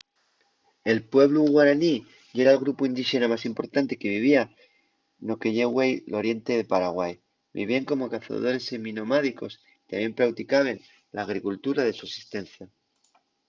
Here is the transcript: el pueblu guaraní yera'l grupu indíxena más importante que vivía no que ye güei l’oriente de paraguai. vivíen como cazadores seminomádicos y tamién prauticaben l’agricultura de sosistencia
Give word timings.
el 0.91 0.99
pueblu 1.13 1.41
guaraní 1.53 1.95
yera'l 2.37 2.61
grupu 2.63 2.81
indíxena 2.89 3.31
más 3.33 3.43
importante 3.51 3.99
que 3.99 4.13
vivía 4.17 4.43
no 5.27 5.33
que 5.41 5.49
ye 5.55 5.65
güei 5.75 5.91
l’oriente 6.09 6.51
de 6.59 6.69
paraguai. 6.73 7.13
vivíen 7.59 7.87
como 7.89 8.11
cazadores 8.13 8.65
seminomádicos 8.71 9.53
y 9.55 9.57
tamién 9.89 10.17
prauticaben 10.17 10.77
l’agricultura 11.15 11.81
de 11.85 11.97
sosistencia 12.03 12.65